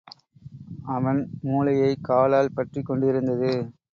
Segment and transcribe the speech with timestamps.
[0.85, 1.19] அவன்
[1.43, 3.51] மூளையைக் காலால் பற்றிக் கொண்டிருந்தது.